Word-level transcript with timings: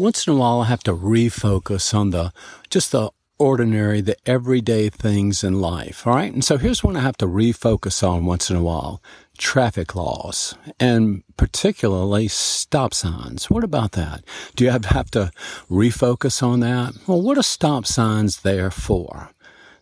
once 0.00 0.26
in 0.26 0.32
a 0.32 0.36
while 0.36 0.62
I 0.62 0.64
have 0.64 0.82
to 0.84 0.96
refocus 0.96 1.92
on 1.92 2.10
the 2.10 2.32
just 2.70 2.90
the 2.90 3.10
ordinary, 3.38 4.00
the 4.00 4.16
everyday 4.26 4.88
things 4.88 5.44
in 5.44 5.60
life. 5.60 6.06
All 6.06 6.14
right. 6.14 6.32
And 6.32 6.44
so 6.44 6.58
here's 6.58 6.82
one 6.82 6.96
I 6.96 7.00
have 7.00 7.16
to 7.18 7.26
refocus 7.26 8.06
on 8.06 8.26
once 8.26 8.50
in 8.50 8.56
a 8.56 8.62
while. 8.62 9.02
Traffic 9.38 9.94
laws 9.94 10.54
and 10.78 11.22
particularly 11.38 12.28
stop 12.28 12.92
signs. 12.92 13.48
What 13.50 13.64
about 13.64 13.92
that? 13.92 14.24
Do 14.56 14.64
you 14.64 14.70
have, 14.70 14.84
have 14.86 15.10
to 15.12 15.30
refocus 15.70 16.42
on 16.42 16.60
that? 16.60 16.94
Well, 17.06 17.22
what 17.22 17.38
are 17.38 17.42
stop 17.42 17.86
signs 17.86 18.40
there 18.40 18.70
for? 18.70 19.30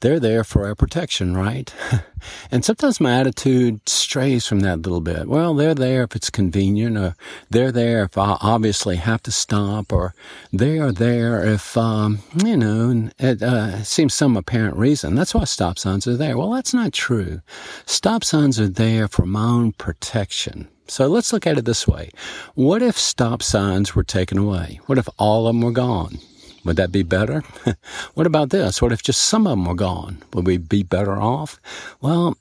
They're 0.00 0.20
there 0.20 0.44
for 0.44 0.66
our 0.66 0.74
protection, 0.74 1.36
right? 1.36 1.72
and 2.50 2.64
sometimes 2.64 3.00
my 3.00 3.18
attitude 3.18 3.88
strays 3.88 4.46
from 4.46 4.60
that 4.60 4.76
a 4.76 4.82
little 4.82 5.00
bit. 5.00 5.28
Well, 5.28 5.54
they're 5.54 5.74
there 5.74 6.04
if 6.04 6.16
it's 6.16 6.30
convenient, 6.30 6.96
or 6.96 7.14
they're 7.50 7.72
there 7.72 8.04
if 8.04 8.16
I 8.16 8.38
obviously 8.40 8.96
have 8.96 9.22
to 9.24 9.32
stop, 9.32 9.92
or 9.92 10.14
they 10.52 10.78
are 10.78 10.92
there 10.92 11.44
if, 11.44 11.76
um, 11.76 12.20
you 12.44 12.56
know, 12.56 13.10
it 13.18 13.42
uh, 13.42 13.82
seems 13.82 14.14
some 14.14 14.36
apparent 14.36 14.76
reason. 14.76 15.14
That's 15.14 15.34
why 15.34 15.44
stop 15.44 15.78
signs 15.78 16.06
are 16.06 16.16
there. 16.16 16.36
Well, 16.36 16.50
that's 16.50 16.74
not 16.74 16.92
true. 16.92 17.40
Stop 17.86 18.24
signs 18.24 18.58
are 18.58 18.68
there 18.68 19.08
for 19.08 19.26
my 19.26 19.44
own 19.44 19.72
protection. 19.72 20.68
So 20.88 21.06
let's 21.06 21.32
look 21.32 21.46
at 21.46 21.56
it 21.56 21.64
this 21.64 21.86
way. 21.86 22.10
What 22.54 22.82
if 22.82 22.98
stop 22.98 23.42
signs 23.42 23.94
were 23.94 24.02
taken 24.02 24.38
away? 24.38 24.80
What 24.86 24.98
if 24.98 25.08
all 25.18 25.46
of 25.46 25.54
them 25.54 25.62
were 25.62 25.70
gone? 25.70 26.18
Would 26.64 26.76
that 26.76 26.92
be 26.92 27.02
better? 27.02 27.42
what 28.14 28.26
about 28.26 28.50
this? 28.50 28.82
What 28.82 28.92
if 28.92 29.02
just 29.02 29.22
some 29.22 29.46
of 29.46 29.52
them 29.52 29.64
were 29.64 29.74
gone? 29.74 30.22
Would 30.34 30.46
we 30.46 30.58
be 30.58 30.82
better 30.82 31.20
off? 31.20 31.60
Well, 32.00 32.36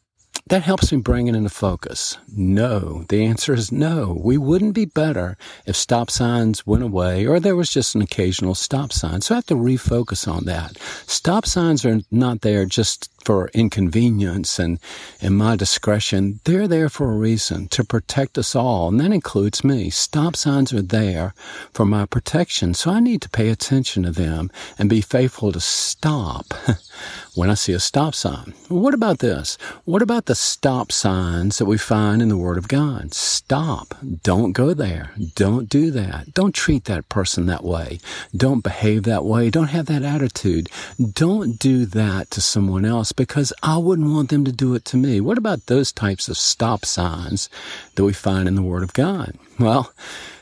that 0.49 0.63
helps 0.63 0.91
me 0.91 0.99
bring 0.99 1.27
it 1.27 1.35
into 1.35 1.49
focus. 1.49 2.17
No. 2.35 3.05
The 3.09 3.23
answer 3.23 3.53
is 3.53 3.71
no. 3.71 4.19
We 4.19 4.37
wouldn't 4.37 4.73
be 4.73 4.85
better 4.85 5.37
if 5.67 5.75
stop 5.75 6.09
signs 6.09 6.65
went 6.65 6.83
away 6.83 7.27
or 7.27 7.39
there 7.39 7.55
was 7.55 7.69
just 7.69 7.93
an 7.93 8.01
occasional 8.01 8.55
stop 8.55 8.91
sign. 8.91 9.21
So 9.21 9.35
I 9.35 9.37
have 9.37 9.45
to 9.47 9.55
refocus 9.55 10.27
on 10.27 10.45
that. 10.45 10.77
Stop 11.05 11.45
signs 11.45 11.85
are 11.85 11.99
not 12.09 12.41
there 12.41 12.65
just 12.65 13.11
for 13.23 13.49
inconvenience 13.53 14.59
and, 14.59 14.79
and 15.21 15.37
my 15.37 15.55
discretion. 15.55 16.39
They're 16.45 16.67
there 16.67 16.89
for 16.89 17.11
a 17.11 17.17
reason 17.17 17.67
to 17.69 17.83
protect 17.83 18.37
us 18.37 18.55
all. 18.55 18.89
And 18.89 18.99
that 18.99 19.11
includes 19.11 19.63
me. 19.63 19.89
Stop 19.89 20.35
signs 20.35 20.73
are 20.73 20.81
there 20.81 21.33
for 21.73 21.85
my 21.85 22.05
protection. 22.05 22.73
So 22.73 22.91
I 22.91 22.99
need 22.99 23.21
to 23.21 23.29
pay 23.29 23.49
attention 23.49 24.03
to 24.03 24.11
them 24.11 24.51
and 24.77 24.89
be 24.89 25.01
faithful 25.01 25.51
to 25.51 25.59
stop 25.59 26.53
when 27.35 27.49
I 27.49 27.53
see 27.53 27.73
a 27.73 27.79
stop 27.79 28.15
sign. 28.15 28.53
What 28.67 28.93
about 28.93 29.19
this? 29.19 29.57
What 29.85 30.01
about 30.01 30.25
the 30.25 30.35
stop 30.35 30.91
signs 30.91 31.57
that 31.57 31.65
we 31.65 31.77
find 31.77 32.21
in 32.21 32.29
the 32.29 32.37
Word 32.37 32.57
of 32.57 32.67
God? 32.67 33.13
Stop. 33.13 33.95
Don't 34.23 34.51
go 34.53 34.73
there. 34.73 35.11
Don't 35.35 35.69
do 35.69 35.91
that. 35.91 36.33
Don't 36.33 36.53
treat 36.53 36.85
that 36.85 37.09
person 37.09 37.45
that 37.45 37.63
way. 37.63 37.99
Don't 38.35 38.63
behave 38.63 39.03
that 39.03 39.25
way. 39.25 39.49
Don't 39.49 39.67
have 39.67 39.85
that 39.87 40.03
attitude. 40.03 40.69
Don't 41.13 41.57
do 41.57 41.85
that 41.85 42.29
to 42.31 42.41
someone 42.41 42.85
else 42.85 43.11
because 43.19 43.51
I 43.61 43.77
wouldn't 43.77 44.13
want 44.13 44.29
them 44.29 44.45
to 44.45 44.51
do 44.53 44.75
it 44.75 44.85
to 44.85 44.97
me. 44.97 45.19
What 45.19 45.37
about 45.37 45.65
those 45.65 45.91
types 45.91 46.29
of 46.29 46.37
stop 46.37 46.85
signs 46.85 47.49
that 47.95 48.05
we 48.05 48.13
find 48.13 48.47
in 48.47 48.55
the 48.55 48.61
Word 48.61 48.81
of 48.81 48.93
God? 48.93 49.35
Well, 49.59 49.91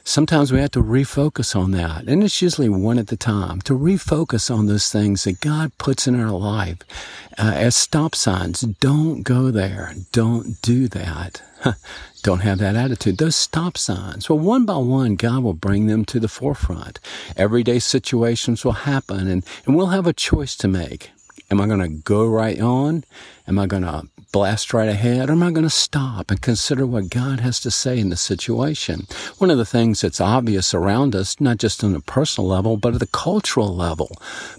sometimes 0.03 0.52
we 0.52 0.59
have 0.59 0.70
to 0.73 0.83
refocus 0.83 1.55
on 1.55 1.72
that. 1.72 2.03
And 2.03 2.23
it's 2.23 2.39
usually 2.39 2.70
one 2.70 3.00
at 3.00 3.11
a 3.11 3.17
time 3.17 3.61
to 3.61 3.73
refocus 3.73 4.55
on 4.55 4.67
those 4.67 4.92
things 4.92 5.23
that 5.23 5.42
God 5.42 5.75
puts 5.80 6.08
in 6.08 6.22
our 6.22 6.30
life 6.30 6.78
uh, 7.39 7.52
as 7.55 7.75
stop 7.75 8.14
signs. 8.14 8.61
Don't 8.61 9.23
go 9.23 9.50
there. 9.50 9.95
Don't 10.11 10.61
do 10.61 10.88
that. 10.89 11.42
Don't 12.22 12.42
have 12.42 12.59
that 12.59 12.75
attitude. 12.75 13.17
Those 13.17 13.36
stop 13.36 13.75
signs. 13.75 14.30
Well, 14.30 14.38
one 14.38 14.66
by 14.66 14.78
one, 14.78 15.16
God 15.16 15.42
will 15.42 15.53
bring 15.53 15.88
them 15.88 16.05
to 16.05 16.20
the 16.20 16.28
forefront. 16.28 17.00
Everyday 17.36 17.80
situations 17.80 18.64
will 18.64 18.86
happen 18.86 19.28
and, 19.28 19.44
and 19.66 19.75
we'll 19.75 19.88
have 19.88 20.05
a 20.05 20.14
choice 20.14 20.55
to 20.58 20.67
make. 20.67 21.09
Am 21.50 21.62
I 21.62 21.66
going 21.66 21.80
to 21.80 21.88
go 21.88 22.28
right 22.28 22.59
on? 22.59 23.06
Am 23.48 23.58
I 23.58 23.67
going 23.67 23.84
to 23.84 24.03
blast 24.34 24.73
right 24.73 24.89
ahead? 24.89 25.30
Or 25.30 25.32
am 25.32 25.44
I 25.44 25.52
going 25.52 25.64
to 25.64 25.70
stop 25.70 26.30
and 26.30 26.42
consider 26.42 26.86
what 26.86 27.10
God 27.10 27.39
has 27.39 27.61
to 27.61 27.71
say 27.71 27.98
in 27.98 28.10
the 28.10 28.17
situation? 28.17 29.08
One 29.38 29.49
of 29.49 29.58
the 29.58 29.66
things 29.66 30.02
that's 30.02 30.20
obvious 30.20 30.73
around 30.73 31.16
us, 31.16 31.39
not 31.39 31.58
just 31.58 31.86
on 31.86 31.95
a 31.95 32.02
personal 32.02 32.49
level, 32.49 32.76
but 32.76 32.95
at 32.95 32.99
the 32.99 33.08
cultural 33.08 33.73
level. 33.73 34.11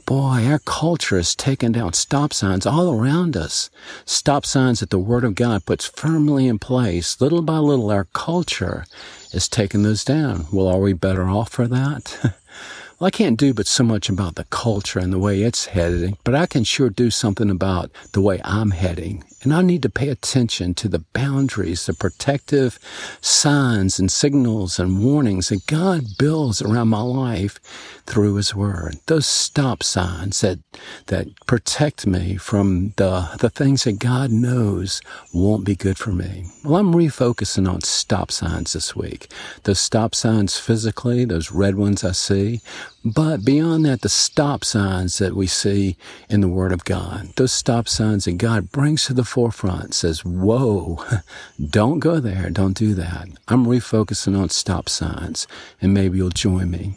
Boy, 0.07 0.47
our 0.47 0.61
culture 0.61 1.19
has 1.19 1.35
taken 1.35 1.73
down 1.73 1.93
stop 1.93 2.33
signs 2.33 2.65
all 2.65 2.91
around 2.91 3.37
us. 3.37 3.69
Stop 4.07 4.47
signs 4.47 4.81
that 4.81 4.89
the 4.89 4.99
Word 4.99 5.25
of 5.25 5.35
God 5.35 5.67
puts 5.67 5.87
firmly 5.87 6.49
in 6.49 6.59
place. 6.59 7.21
Little 7.21 7.43
by 7.43 7.59
little, 7.59 7.91
our 7.91 8.05
culture 8.15 8.87
is 9.35 9.47
taking 9.47 9.83
those 9.83 10.05
down. 10.05 10.47
Well, 10.51 10.69
are 10.69 10.81
we 10.81 10.95
better 10.95 11.29
off 11.29 11.51
for 11.51 11.69
that? 11.69 12.35
Well, 12.99 13.07
I 13.07 13.11
can't 13.13 13.39
do 13.39 13.55
but 13.55 13.69
so 13.69 13.85
much 13.85 14.09
about 14.09 14.35
the 14.35 14.43
culture 14.45 14.99
and 14.99 15.13
the 15.13 15.21
way 15.21 15.43
it's 15.43 15.67
heading, 15.67 16.19
but 16.25 16.35
I 16.35 16.47
can 16.47 16.65
sure 16.65 16.91
do 16.91 17.11
something 17.13 17.49
about 17.49 17.93
the 18.13 18.21
way 18.21 18.41
I'm 18.43 18.73
heading. 18.73 19.23
And 19.45 19.55
I 19.55 19.63
need 19.63 19.83
to 19.83 19.89
pay 19.89 20.09
attention 20.09 20.75
to 20.75 20.89
the 20.89 21.05
boundaries, 21.13 21.87
the 21.87 21.95
protective 21.95 22.81
signs 23.21 24.01
and 24.01 24.11
signals 24.11 24.81
and 24.81 25.05
warnings 25.05 25.51
that 25.51 25.65
God 25.69 26.19
builds 26.19 26.61
around 26.61 26.89
my 26.89 27.03
life 27.03 27.61
through 28.05 28.35
His 28.35 28.53
Word. 28.53 28.97
Those 29.07 29.27
stop 29.27 29.85
signs 29.85 30.41
that, 30.41 30.59
that 31.07 31.29
protect 31.47 32.05
me 32.05 32.37
from 32.37 32.95
the, 32.97 33.31
the 33.39 33.49
things 33.49 33.85
that 33.85 34.01
God 34.01 34.33
knows 34.33 35.01
won't 35.33 35.65
be 35.65 35.77
good 35.77 35.99
for 35.99 36.11
me. 36.11 36.47
Well, 36.65 36.77
I'm 36.77 36.93
refocusing 36.93 37.73
on 37.73 37.83
stop 37.83 38.33
signs 38.33 38.73
this 38.73 38.97
week. 38.97 39.31
Those 39.63 39.79
stop 39.79 40.17
signs 40.17 40.59
physically, 40.59 41.25
those 41.25 41.53
red 41.53 41.77
ones 41.77 42.03
I 42.03 42.11
see, 42.11 42.61
but 43.05 43.45
beyond 43.45 43.85
that, 43.85 44.03
the 44.03 44.09
stop 44.09 44.65
signs 44.65 45.19
that 45.19 45.35
we 45.37 45.47
see 45.47 45.97
in 46.29 46.41
the 46.41 46.49
Word 46.49 46.73
of 46.73 46.85
God, 46.85 47.29
those 47.37 47.53
stop 47.53 47.89
signs 47.89 48.25
that 48.25 48.39
God 48.39 48.73
brings 48.73 49.07
to 49.07 49.15
the 49.15 49.25
forefront 49.25 49.95
says, 49.95 50.25
whoa, 50.25 51.03
don't 51.71 52.01
go 52.01 52.19
there. 52.21 52.51
Don't 52.51 52.77
do 52.77 52.95
that. 52.95 53.29
I'm 53.47 53.67
refocusing 53.67 54.39
on 54.39 54.51
stop 54.51 54.89
signs 54.89 55.47
and 55.81 55.95
maybe 55.95 56.19
you'll 56.19 56.31
join 56.31 56.71
me. 56.71 56.95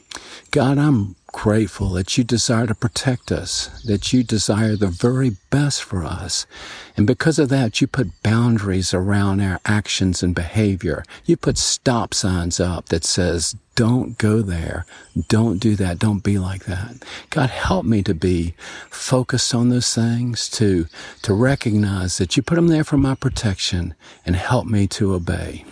God, 0.49 0.77
I'm 0.77 1.15
grateful 1.41 1.89
that 1.89 2.19
you 2.19 2.23
desire 2.23 2.67
to 2.67 2.75
protect 2.75 3.31
us, 3.31 3.81
that 3.81 4.13
you 4.13 4.23
desire 4.23 4.75
the 4.75 4.85
very 4.85 5.31
best 5.49 5.81
for 5.81 6.03
us. 6.03 6.45
And 6.95 7.07
because 7.07 7.39
of 7.39 7.49
that, 7.49 7.81
you 7.81 7.87
put 7.87 8.21
boundaries 8.21 8.93
around 8.93 9.41
our 9.41 9.59
actions 9.65 10.21
and 10.21 10.35
behavior. 10.35 11.03
You 11.25 11.37
put 11.37 11.57
stop 11.57 12.13
signs 12.13 12.59
up 12.59 12.89
that 12.89 13.03
says, 13.03 13.55
don't 13.73 14.19
go 14.19 14.43
there. 14.43 14.85
Don't 15.29 15.57
do 15.57 15.75
that. 15.77 15.97
Don't 15.97 16.23
be 16.23 16.37
like 16.37 16.65
that. 16.65 17.03
God, 17.31 17.49
help 17.49 17.85
me 17.85 18.03
to 18.03 18.13
be 18.13 18.53
focused 18.91 19.55
on 19.55 19.69
those 19.69 19.95
things, 19.95 20.47
to, 20.49 20.85
to 21.23 21.33
recognize 21.33 22.19
that 22.19 22.37
you 22.37 22.43
put 22.43 22.53
them 22.53 22.67
there 22.67 22.83
for 22.83 22.97
my 22.97 23.15
protection 23.15 23.95
and 24.27 24.35
help 24.35 24.67
me 24.67 24.85
to 24.89 25.15
obey. 25.15 25.65